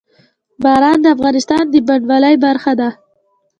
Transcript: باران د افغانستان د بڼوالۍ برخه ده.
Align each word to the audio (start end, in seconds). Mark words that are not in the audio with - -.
باران 0.63 0.97
د 1.03 1.07
افغانستان 1.15 1.63
د 1.69 1.75
بڼوالۍ 1.87 2.35
برخه 2.45 2.73
ده. 2.79 2.89